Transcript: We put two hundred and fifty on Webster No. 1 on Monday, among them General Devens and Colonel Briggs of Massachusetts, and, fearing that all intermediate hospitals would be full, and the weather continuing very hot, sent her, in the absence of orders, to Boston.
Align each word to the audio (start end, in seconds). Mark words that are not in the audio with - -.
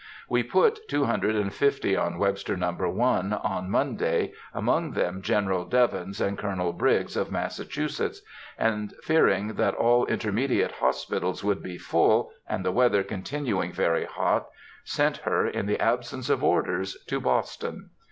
We 0.27 0.41
put 0.41 0.87
two 0.87 1.05
hundred 1.05 1.35
and 1.35 1.53
fifty 1.53 1.95
on 1.95 2.17
Webster 2.17 2.57
No. 2.57 2.71
1 2.71 3.33
on 3.33 3.69
Monday, 3.69 4.33
among 4.51 4.93
them 4.93 5.21
General 5.21 5.63
Devens 5.63 6.19
and 6.19 6.39
Colonel 6.39 6.73
Briggs 6.73 7.15
of 7.15 7.29
Massachusetts, 7.31 8.23
and, 8.57 8.95
fearing 9.03 9.49
that 9.53 9.75
all 9.75 10.07
intermediate 10.07 10.71
hospitals 10.71 11.43
would 11.43 11.61
be 11.61 11.77
full, 11.77 12.31
and 12.49 12.65
the 12.65 12.71
weather 12.71 13.03
continuing 13.03 13.71
very 13.71 14.05
hot, 14.05 14.47
sent 14.83 15.17
her, 15.17 15.45
in 15.47 15.67
the 15.67 15.79
absence 15.79 16.31
of 16.31 16.43
orders, 16.43 16.97
to 17.05 17.19
Boston. 17.19 17.91